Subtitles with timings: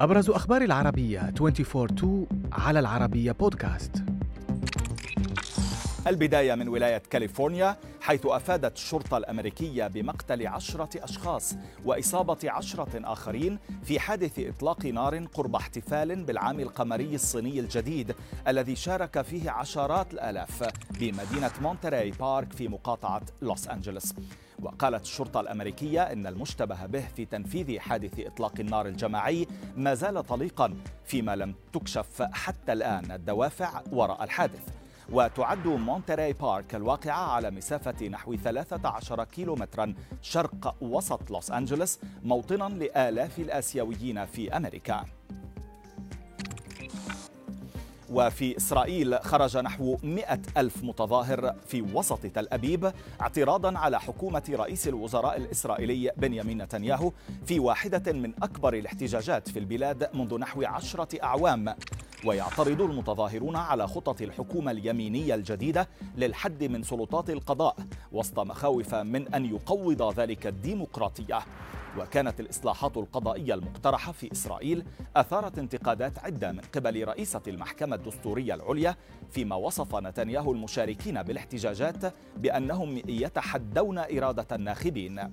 [0.00, 2.06] أبرز أخبار العربية 24-2
[2.52, 4.04] على العربية بودكاست.
[6.06, 11.54] البداية من ولاية كاليفورنيا حيث أفادت الشرطة الأمريكية بمقتل عشرة أشخاص
[11.84, 18.14] وإصابة عشرة آخرين في حادث إطلاق نار قرب احتفال بالعام القمري الصيني الجديد
[18.48, 24.14] الذي شارك فيه عشرات الآلاف بمدينة مونتري بارك في مقاطعة لوس أنجلوس.
[24.64, 29.46] وقالت الشرطة الأمريكية إن المشتبه به في تنفيذ حادث إطلاق النار الجماعي
[29.76, 30.74] ما زال طليقا
[31.04, 34.68] فيما لم تكشف حتى الآن الدوافع وراء الحادث.
[35.12, 43.38] وتعد مونتري بارك الواقعة على مسافة نحو 13 كيلومترا شرق وسط لوس أنجلوس موطنا لآلاف
[43.38, 45.04] الآسيويين في أمريكا.
[48.10, 54.88] وفي إسرائيل خرج نحو مئة ألف متظاهر في وسط تل أبيب اعتراضا على حكومة رئيس
[54.88, 57.12] الوزراء الإسرائيلي بنيامين نتنياهو
[57.46, 61.74] في واحدة من أكبر الاحتجاجات في البلاد منذ نحو عشرة أعوام.
[62.24, 67.76] ويعترض المتظاهرون على خطط الحكومة اليمينية الجديدة للحد من سلطات القضاء
[68.12, 71.38] وسط مخاوف من أن يقوض ذلك الديمقراطية.
[71.98, 74.84] وكانت الإصلاحات القضائية المقترحة في إسرائيل
[75.16, 78.96] أثارت انتقادات عدة من قبل رئيسة المحكمة الدستورية العليا
[79.30, 85.32] فيما وصف نتنياهو المشاركين بالاحتجاجات بأنهم يتحدون إرادة الناخبين.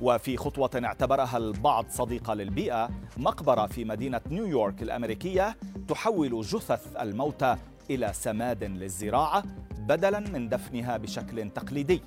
[0.00, 5.56] وفي خطوة اعتبرها البعض صديقة للبيئة مقبرة في مدينة نيويورك الأمريكية
[5.88, 7.56] تحول جثث الموتى
[7.90, 9.42] إلى سماد للزراعة
[9.88, 12.02] بدلا من دفنها بشكل تقليدي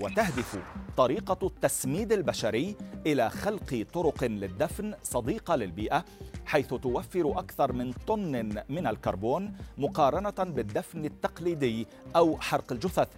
[0.00, 0.58] وتهدف
[0.96, 6.04] طريقة التسميد البشري إلى خلق طرق للدفن صديقة للبيئة
[6.46, 13.08] حيث توفر أكثر من طن من الكربون مقارنة بالدفن التقليدي أو حرق الجثث.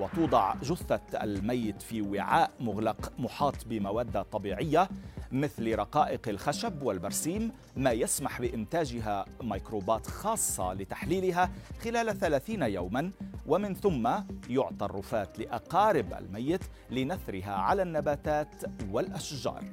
[0.00, 4.88] وتوضع جثة الميت في وعاء مغلق محاط بمواد طبيعية
[5.32, 11.50] مثل رقائق الخشب والبرسيم ما يسمح بإنتاجها ميكروبات خاصة لتحليلها
[11.84, 13.10] خلال ثلاثين يوما
[13.46, 14.08] ومن ثم
[14.50, 18.54] يعطى الرفات لأقارب الميت لنثرها على النباتات
[18.90, 19.64] والأشجار.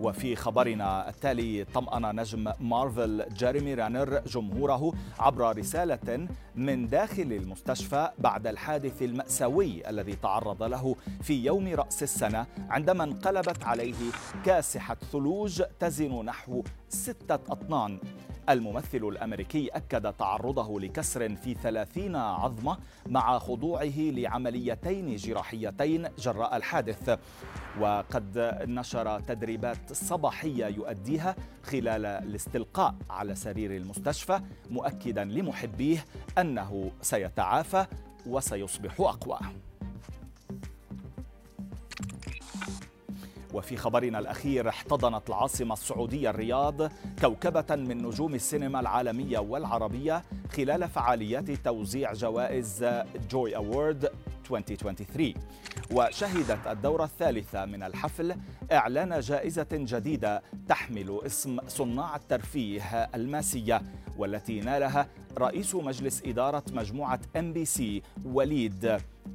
[0.00, 8.46] وفي خبرنا التالي طمأن نجم مارفل جيريمي رينر جمهوره عبر رسالة من داخل المستشفى بعد
[8.46, 14.10] الحادث المأساوي الذي تعرض له في يوم رأس السنة عندما انقلبت عليه
[14.44, 17.98] كاسحة ثلوج تزن نحو ستة أطنان.
[18.48, 27.18] الممثل الأمريكي أكد تعرضه لكسر في ثلاثين عظمة مع خضوعه لعمليتين جراحيتين جراء الحادث.
[27.80, 28.38] وقد
[28.68, 36.04] نشر تدريبات صباحية يؤديها خلال الاستلقاء على سرير المستشفى مؤكدا لمحبيه
[36.38, 37.86] أنه سيتعافى
[38.26, 39.38] وسيصبح أقوى.
[43.54, 50.22] وفي خبرنا الأخير احتضنت العاصمة السعودية الرياض كوكبة من نجوم السينما العالمية والعربية
[50.56, 52.84] خلال فعاليات توزيع جوائز
[53.30, 54.10] جوي أوورد
[54.50, 55.34] 2023
[55.92, 58.34] وشهدت الدورة الثالثة من الحفل
[58.72, 62.82] إعلان جائزة جديدة تحمل اسم صناع الترفيه
[63.14, 63.82] الماسية
[64.18, 68.84] والتي نالها رئيس مجلس إدارة مجموعة MBC وليد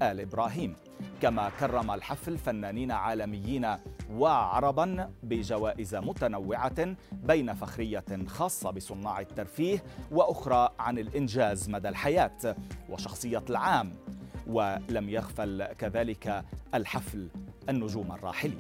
[0.02, 0.76] آل إبراهيم.
[1.22, 3.76] كما كرم الحفل فنانين عالميين
[4.14, 12.56] وعربا بجوائز متنوعة بين فخرية خاصة بصناع الترفيه وأخرى عن الإنجاز مدى الحياة
[12.90, 13.94] وشخصية العام
[14.48, 17.30] ولم يغفل كذلك الحفل
[17.70, 18.60] النجوم الراحلين.